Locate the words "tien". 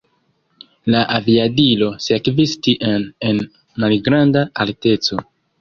2.69-3.07